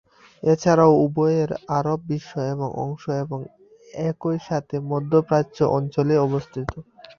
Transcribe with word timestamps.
এছাড়াও 0.43 0.91
উভয়েই 1.03 1.45
আরব 1.77 1.99
বিশ্ব 2.09 2.31
এর 2.43 2.55
অংশ 2.83 3.03
এবং 3.23 3.39
একই 4.07 4.37
সাথে 4.47 4.75
মধ্যপ্রাচ্য 4.91 5.57
অঞ্চলেই 5.77 6.23
অবস্থিত। 6.27 6.71